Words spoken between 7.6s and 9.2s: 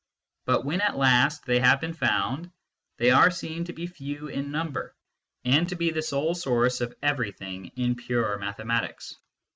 in pure mathematics.